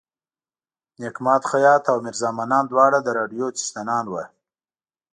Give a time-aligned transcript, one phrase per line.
[0.99, 4.23] نیک ماد خیاط او میرزا منان دواړه د راډیو څښتنان وو.